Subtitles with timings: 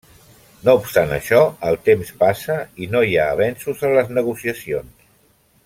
[0.67, 1.41] No obstant això,
[1.71, 5.07] el temps passa i no hi ha avenços en les negociacions.